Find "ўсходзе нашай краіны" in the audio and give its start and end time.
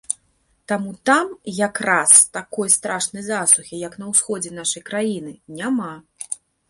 4.15-5.31